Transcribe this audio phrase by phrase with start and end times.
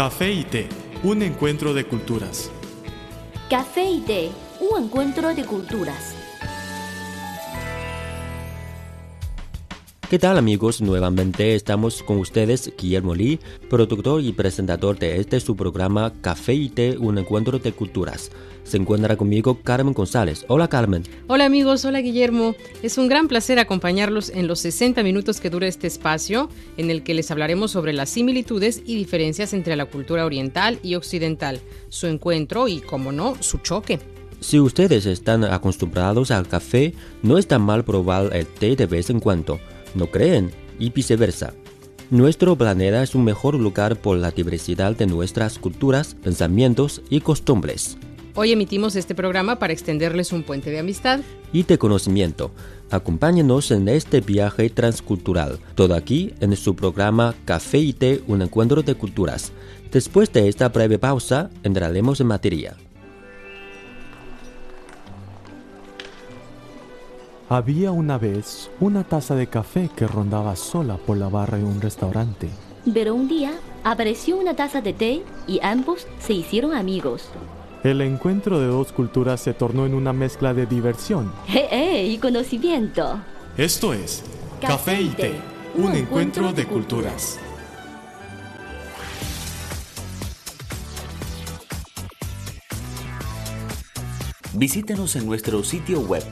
[0.00, 0.66] Café y té,
[1.02, 2.50] un encuentro de culturas.
[3.50, 6.19] Café y té, un encuentro de culturas.
[10.10, 10.80] ¿Qué tal amigos?
[10.80, 13.38] Nuevamente estamos con ustedes Guillermo Lee,
[13.68, 18.32] productor y presentador de este su programa Café y Té, un encuentro de culturas.
[18.64, 20.44] Se encuentra conmigo Carmen González.
[20.48, 21.04] Hola Carmen.
[21.28, 22.56] Hola amigos, hola Guillermo.
[22.82, 27.04] Es un gran placer acompañarlos en los 60 minutos que dura este espacio, en el
[27.04, 32.08] que les hablaremos sobre las similitudes y diferencias entre la cultura oriental y occidental, su
[32.08, 34.00] encuentro y, como no, su choque.
[34.40, 39.20] Si ustedes están acostumbrados al café, no está mal probar el té de vez en
[39.20, 39.60] cuando
[39.94, 41.54] no creen y viceversa.
[42.10, 47.96] Nuestro planeta es un mejor lugar por la diversidad de nuestras culturas, pensamientos y costumbres.
[48.34, 51.20] Hoy emitimos este programa para extenderles un puente de amistad
[51.52, 52.52] y de conocimiento.
[52.90, 58.82] Acompáñenos en este viaje transcultural, todo aquí en su programa Café y Té, un encuentro
[58.82, 59.52] de culturas.
[59.92, 62.76] Después de esta breve pausa, entraremos en materia.
[67.52, 71.80] Había una vez una taza de café que rondaba sola por la barra de un
[71.80, 72.48] restaurante.
[72.94, 77.28] Pero un día apareció una taza de té y ambos se hicieron amigos.
[77.82, 82.06] El encuentro de dos culturas se tornó en una mezcla de diversión ¡Eh, eh!
[82.06, 83.20] y conocimiento.
[83.56, 84.22] Esto es
[84.60, 85.32] Café y Té,
[85.74, 87.36] un encuentro de culturas.
[94.52, 96.22] Visítenos en nuestro sitio web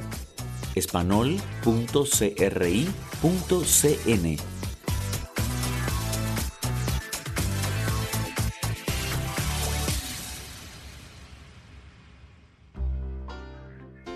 [0.78, 1.38] espanol.cri.cn.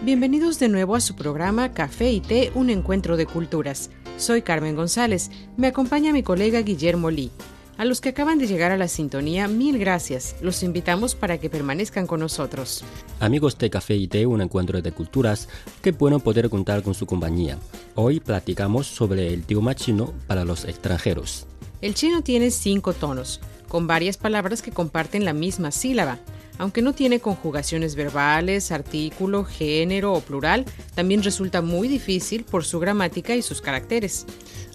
[0.04, 3.88] Bienvenidos de nuevo a su programa Café y Té, un encuentro de culturas.
[4.16, 7.30] Soy Carmen González, me acompaña mi colega Guillermo Lee.
[7.82, 10.36] A los que acaban de llegar a la sintonía, mil gracias.
[10.40, 12.84] Los invitamos para que permanezcan con nosotros.
[13.18, 15.48] Amigos de Café y Té, un encuentro de culturas,
[15.82, 17.58] qué bueno poder contar con su compañía.
[17.96, 21.44] Hoy platicamos sobre el idioma chino para los extranjeros.
[21.80, 26.20] El chino tiene cinco tonos, con varias palabras que comparten la misma sílaba.
[26.58, 30.64] Aunque no tiene conjugaciones verbales, artículo, género o plural,
[30.94, 34.26] también resulta muy difícil por su gramática y sus caracteres.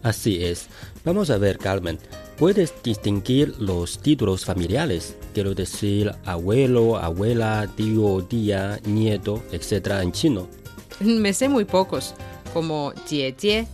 [0.03, 0.67] Así es.
[1.05, 1.99] Vamos a ver, Carmen.
[2.37, 10.01] Puedes distinguir los títulos familiares, quiero decir abuelo, abuela, tío, tía, nieto, etc.
[10.03, 10.47] en chino.
[10.99, 12.13] Me sé muy pocos,
[12.53, 13.67] como jie jie,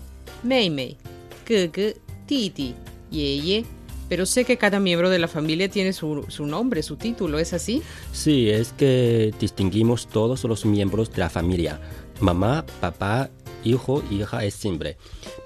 [0.43, 0.97] mei mei,
[1.45, 2.73] ge ge, titi,
[3.11, 3.65] ye ye,
[4.13, 7.51] pero sé que cada miembro de la familia tiene su, su, nombre, su título, ¿es
[7.51, 7.81] así?
[8.11, 11.79] Sí, es que distinguimos todos los miembros de la familia.
[12.19, 13.31] Mamá, papá,
[13.63, 14.97] hijo, hija es siempre.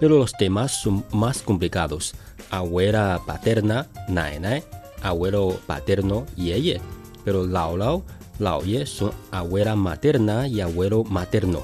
[0.02, 2.14] Pero los temas son más complicados.
[2.50, 4.66] Abuela paterna, nae
[5.02, 6.82] abuelo paterno, yeye.
[7.24, 8.04] Pero lao lao,
[8.38, 11.64] lao ye son abuela materna y abuelo materno.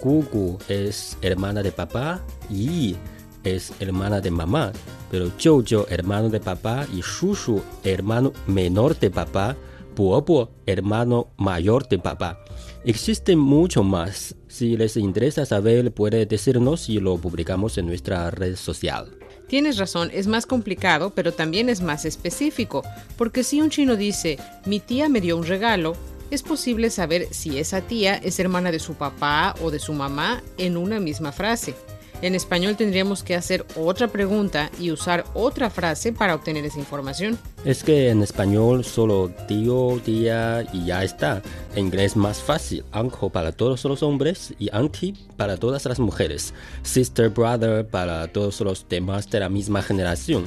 [0.00, 2.94] Gugu es hermana de papá y
[3.42, 4.72] es hermana de mamá.
[5.14, 9.56] Pero Jojo, hermano de papá, y Shushu, hermano menor de papá,
[9.94, 12.40] Bobo, hermano mayor de papá.
[12.84, 14.34] Existe mucho más.
[14.48, 19.16] Si les interesa saber, puede decirnos y lo publicamos en nuestra red social.
[19.46, 22.82] Tienes razón, es más complicado, pero también es más específico,
[23.16, 24.36] porque si un chino dice,
[24.66, 25.92] mi tía me dio un regalo,
[26.32, 30.42] es posible saber si esa tía es hermana de su papá o de su mamá
[30.58, 31.76] en una misma frase.
[32.22, 37.38] En español tendríamos que hacer otra pregunta y usar otra frase para obtener esa información.
[37.64, 41.42] Es que en español solo tío, tía y ya está.
[41.74, 42.84] En inglés más fácil.
[42.94, 46.54] Uncle para todos los hombres y auntie para todas las mujeres.
[46.82, 50.44] Sister, brother para todos los demás de la misma generación.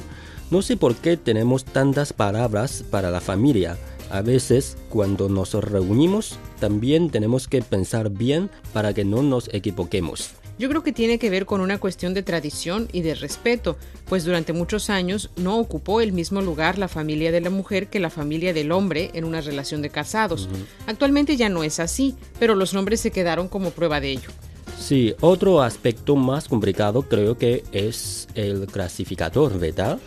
[0.50, 3.76] No sé por qué tenemos tantas palabras para la familia.
[4.10, 10.30] A veces, cuando nos reunimos, también tenemos que pensar bien para que no nos equivoquemos.
[10.58, 13.76] Yo creo que tiene que ver con una cuestión de tradición y de respeto,
[14.08, 18.00] pues durante muchos años no ocupó el mismo lugar la familia de la mujer que
[18.00, 20.48] la familia del hombre en una relación de casados.
[20.86, 24.30] Actualmente ya no es así, pero los nombres se quedaron como prueba de ello.
[24.78, 29.98] Sí, otro aspecto más complicado creo que es el clasificador, ¿verdad?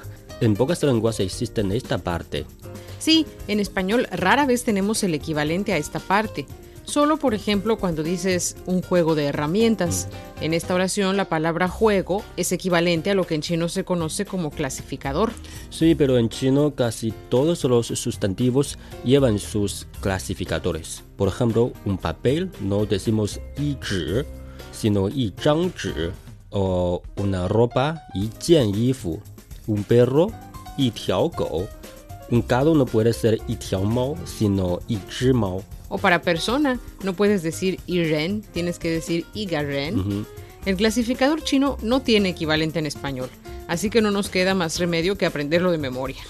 [0.41, 2.45] En pocas lenguas existe esta parte.
[2.99, 6.45] Sí, en español rara vez tenemos el equivalente a esta parte.
[6.83, 10.07] Solo, por ejemplo, cuando dices un juego de herramientas.
[10.41, 14.25] En esta oración, la palabra juego es equivalente a lo que en chino se conoce
[14.25, 15.31] como clasificador.
[15.69, 21.03] Sí, pero en chino casi todos los sustantivos llevan sus clasificadores.
[21.15, 24.25] Por ejemplo, un papel no decimos yi zhi,
[24.71, 26.11] sino yi zhang zhi.
[26.49, 29.21] O una ropa, yi jian yifu.
[29.67, 30.31] Un perro,
[30.77, 31.67] yi tiao gou.
[32.31, 34.97] Un gato no puede ser y mao, sino y
[35.33, 35.63] mao.
[35.93, 40.25] O para persona, no puedes decir y ren, tienes que decir y ren.
[40.65, 43.29] El clasificador chino no tiene equivalente en español,
[43.67, 46.21] así que no nos queda más remedio que aprenderlo de memoria.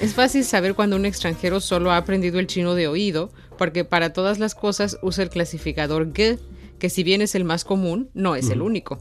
[0.00, 4.12] Es fácil saber cuando un extranjero solo ha aprendido el chino de oído, porque para
[4.12, 6.40] todas las cosas usa el clasificador G,
[6.80, 8.98] que si bien es el más común, no es el único.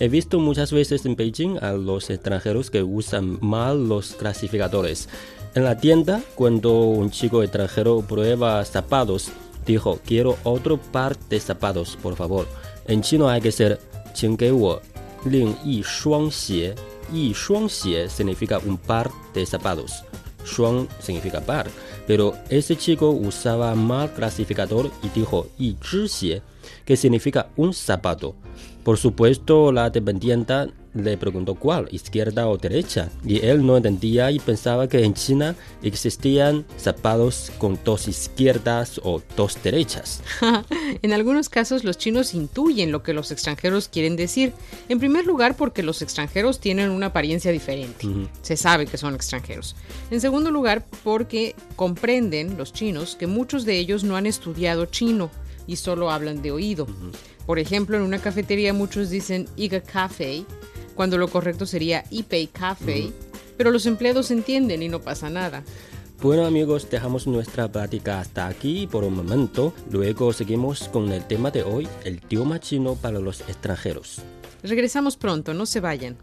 [0.00, 5.08] He visto muchas veces en Beijing a los extranjeros que usan mal los clasificadores.
[5.55, 9.31] En la tienda, cuando un chico extranjero prueba zapatos,
[9.65, 12.47] dijo, quiero otro par de zapatos, por favor.
[12.87, 13.79] En chino hay que ser,
[14.17, 14.81] 请给我
[15.25, 16.73] 另一双鞋。
[17.13, 20.03] 一双鞋 significa un par de zapatos.
[20.43, 21.67] Shuang significa par.
[22.07, 25.75] Pero ese chico usaba mal clasificador y dijo y
[26.83, 28.33] que significa un zapato.
[28.83, 34.38] Por supuesto, la dependienta le preguntó cuál, izquierda o derecha, y él no entendía y
[34.38, 40.22] pensaba que en China existían zapatos con dos izquierdas o dos derechas.
[41.02, 44.52] en algunos casos los chinos intuyen lo que los extranjeros quieren decir.
[44.88, 48.06] En primer lugar porque los extranjeros tienen una apariencia diferente.
[48.42, 49.76] Se sabe que son extranjeros.
[50.10, 55.30] En segundo lugar porque comprenden los chinos que muchos de ellos no han estudiado chino
[55.66, 56.86] y solo hablan de oído.
[57.46, 60.44] Por ejemplo, en una cafetería muchos dicen Iga Cafe,
[60.94, 63.10] cuando lo correcto sería Ipei Cafe,
[63.56, 65.62] pero los empleados entienden y no pasa nada.
[66.22, 69.74] Bueno amigos, dejamos nuestra plática hasta aquí por un momento.
[69.90, 74.22] Luego seguimos con el tema de hoy, el idioma chino para los extranjeros.
[74.62, 76.16] Regresamos pronto, no se vayan.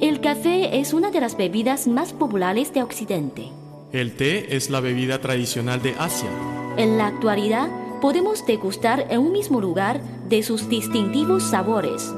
[0.00, 3.48] El café es una de las bebidas más populares de Occidente.
[3.92, 6.30] El té es la bebida tradicional de Asia.
[6.76, 7.68] En la actualidad,
[8.00, 12.12] podemos degustar en un mismo lugar de sus distintivos sabores.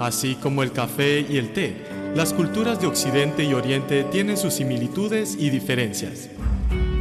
[0.00, 1.76] Así como el café y el té,
[2.14, 6.28] las culturas de Occidente y Oriente tienen sus similitudes y diferencias.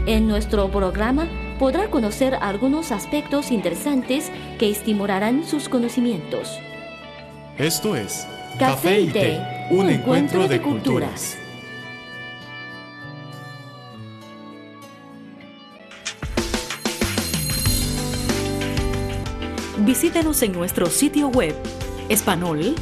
[0.06, 1.28] En nuestro programa
[1.60, 6.60] podrá conocer algunos aspectos interesantes que estimularán sus conocimientos.
[7.58, 8.26] Esto es
[8.58, 9.40] Café y Té,
[9.72, 11.38] un, encuentro, de, culturas.
[19.90, 21.56] Visítenos en nuestro sitio web
[22.10, 22.80] espanol.cri.cn.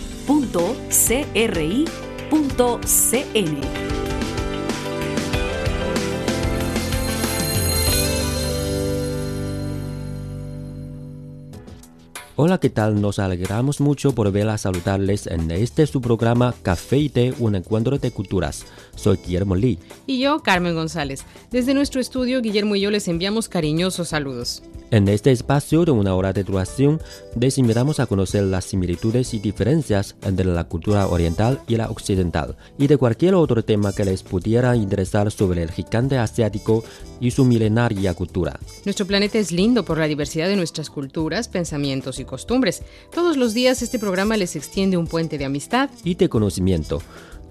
[12.39, 12.99] Hola, ¿qué tal?
[12.99, 17.55] Nos alegramos mucho por ver a saludarles en este su programa Café y Té, un
[17.55, 18.65] encuentro de culturas.
[18.95, 19.79] Soy Guillermo Lee.
[20.05, 21.23] Y yo, Carmen González.
[21.51, 24.61] Desde nuestro estudio, Guillermo y yo les enviamos cariñosos saludos.
[24.89, 27.01] En este espacio de una hora de duración,
[27.37, 32.55] les invitamos a conocer las similitudes y diferencias entre la cultura oriental y la occidental,
[32.77, 36.85] y de cualquier otro tema que les pudiera interesar sobre el gigante asiático
[37.19, 38.57] y su milenaria cultura.
[38.85, 42.81] Nuestro planeta es lindo por la diversidad de nuestras culturas, pensamientos y costumbres.
[43.13, 47.01] Todos los días este programa les extiende un puente de amistad y de conocimiento.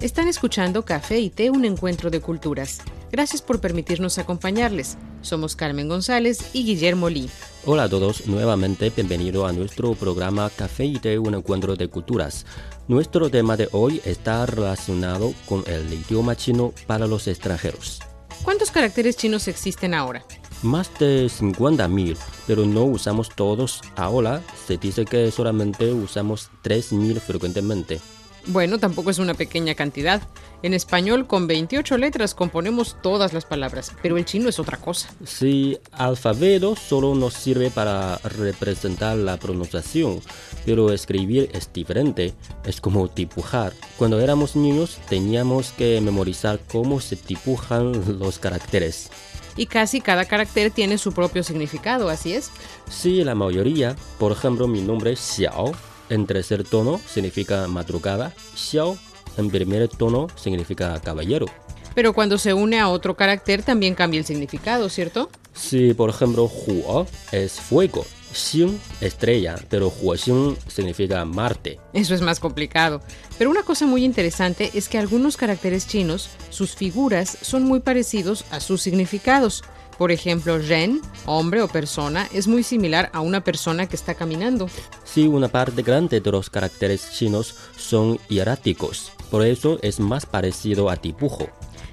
[0.00, 2.82] Están escuchando Café y Té, un encuentro de culturas.
[3.12, 4.96] Gracias por permitirnos acompañarles.
[5.20, 7.28] Somos Carmen González y Guillermo Lee.
[7.66, 12.46] Hola a todos, nuevamente bienvenido a nuestro programa Café y Té, un encuentro de culturas.
[12.88, 18.00] Nuestro tema de hoy está relacionado con el idioma chino para los extranjeros.
[18.44, 20.24] ¿Cuántos caracteres chinos existen ahora?
[20.62, 22.16] Más de 50.000,
[22.46, 24.42] pero no usamos todos ahora.
[24.66, 28.00] Se dice que solamente usamos 3.000 frecuentemente.
[28.46, 30.20] Bueno, tampoco es una pequeña cantidad.
[30.62, 35.10] En español, con 28 letras componemos todas las palabras, pero el chino es otra cosa.
[35.24, 40.20] Sí, alfabeto solo nos sirve para representar la pronunciación,
[40.64, 42.34] pero escribir es diferente,
[42.64, 43.72] es como dibujar.
[43.96, 49.10] Cuando éramos niños teníamos que memorizar cómo se dibujan los caracteres.
[49.56, 52.50] Y casi cada carácter tiene su propio significado, ¿así es?
[52.88, 53.96] Sí, la mayoría.
[54.18, 55.72] Por ejemplo, mi nombre es Xiao.
[56.12, 58.34] En tercer tono significa madrugada.
[58.54, 58.98] Xiao
[59.38, 61.46] en primer tono significa caballero.
[61.94, 65.30] Pero cuando se une a otro carácter también cambia el significado, ¿cierto?
[65.54, 71.78] Sí, por ejemplo, Huo es fuego, Xin estrella, pero Huoxin significa Marte.
[71.94, 73.00] Eso es más complicado.
[73.38, 78.44] Pero una cosa muy interesante es que algunos caracteres chinos, sus figuras son muy parecidos
[78.50, 79.64] a sus significados.
[79.98, 84.68] Por ejemplo, Ren, hombre o persona, es muy similar a una persona que está caminando.
[85.04, 90.90] Sí, una parte grande de los caracteres chinos son hieráticos, por eso es más parecido
[90.90, 91.48] a dibujo.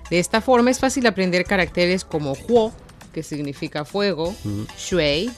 [0.10, 2.72] De esta forma es fácil aprender caracteres como Huo,
[3.13, 4.34] que significa fuego,
[4.77, 5.29] Shui,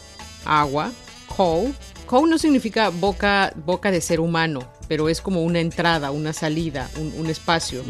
[0.46, 0.92] agua,
[1.36, 1.74] Kou.
[2.06, 6.90] Kou no significa boca, boca de ser humano, pero es como una entrada, una salida,
[6.98, 7.84] un, un espacio.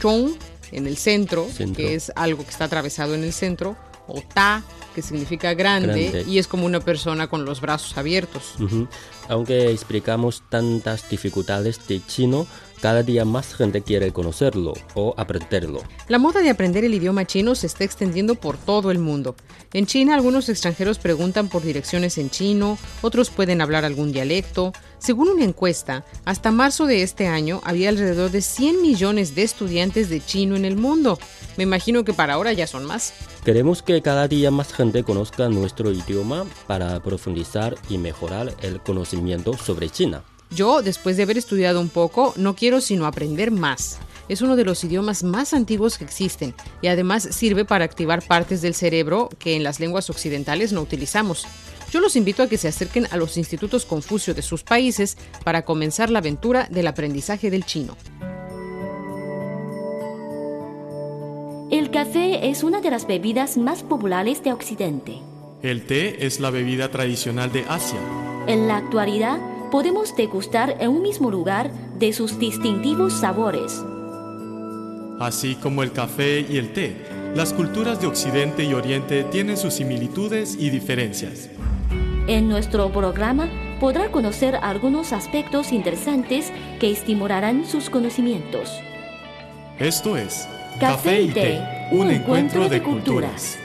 [0.00, 0.32] Chong,
[0.72, 1.76] en el centro, Centro.
[1.76, 3.76] que es algo que está atravesado en el centro,
[4.10, 4.62] o Ta,
[4.94, 6.30] que significa grande, Grande.
[6.30, 8.54] y es como una persona con los brazos abiertos.
[9.28, 12.46] Aunque explicamos tantas dificultades de chino,
[12.80, 15.82] cada día más gente quiere conocerlo o aprenderlo.
[16.08, 19.36] La moda de aprender el idioma chino se está extendiendo por todo el mundo.
[19.72, 24.72] En China algunos extranjeros preguntan por direcciones en chino, otros pueden hablar algún dialecto.
[24.98, 30.10] Según una encuesta, hasta marzo de este año había alrededor de 100 millones de estudiantes
[30.10, 31.18] de chino en el mundo.
[31.56, 33.12] Me imagino que para ahora ya son más.
[33.44, 39.54] Queremos que cada día más gente conozca nuestro idioma para profundizar y mejorar el conocimiento
[39.56, 40.22] sobre China.
[40.50, 43.98] Yo, después de haber estudiado un poco, no quiero sino aprender más.
[44.28, 48.60] Es uno de los idiomas más antiguos que existen y además sirve para activar partes
[48.62, 51.46] del cerebro que en las lenguas occidentales no utilizamos.
[51.92, 55.62] Yo los invito a que se acerquen a los institutos Confucio de sus países para
[55.62, 57.96] comenzar la aventura del aprendizaje del chino.
[61.70, 65.18] El café es una de las bebidas más populares de Occidente.
[65.62, 67.98] El té es la bebida tradicional de Asia.
[68.46, 69.38] En la actualidad,
[69.70, 73.82] podemos degustar en un mismo lugar de sus distintivos sabores.
[75.20, 76.96] Así como el café y el té,
[77.34, 81.48] las culturas de Occidente y Oriente tienen sus similitudes y diferencias.
[82.26, 83.48] En nuestro programa
[83.80, 88.70] podrá conocer algunos aspectos interesantes que estimularán sus conocimientos.
[89.78, 90.48] Esto es
[90.78, 91.60] Café y té,
[91.92, 93.58] un encuentro de culturas.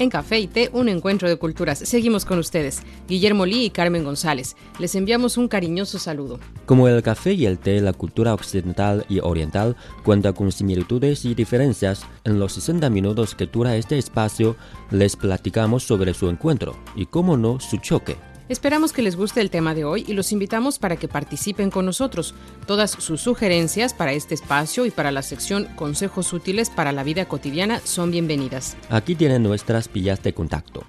[0.00, 1.78] En Café y Té, un encuentro de culturas.
[1.78, 4.56] Seguimos con ustedes, Guillermo Lee y Carmen González.
[4.80, 6.40] Les enviamos un cariñoso saludo.
[6.66, 11.36] Como el café y el té, la cultura occidental y oriental cuenta con similitudes y
[11.36, 12.06] diferencias.
[12.24, 14.56] En los 60 minutos que dura este espacio,
[14.90, 18.16] les platicamos sobre su encuentro y, cómo no, su choque.
[18.48, 21.86] Esperamos que les guste el tema de hoy y los invitamos para que participen con
[21.86, 22.34] nosotros.
[22.66, 27.26] Todas sus sugerencias para este espacio y para la sección Consejos útiles para la vida
[27.26, 28.76] cotidiana son bienvenidas.
[28.90, 30.84] Aquí tienen nuestras vías de contacto.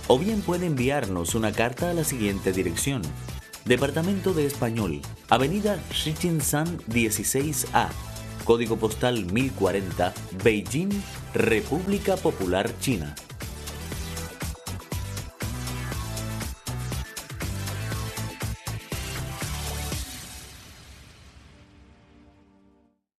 [0.06, 3.02] o bien puede enviarnos una carta a la siguiente dirección.
[3.64, 7.88] Departamento de Español, Avenida Shichinsan 16A,
[8.44, 10.90] Código Postal 1040, Beijing,
[11.32, 13.14] República Popular China.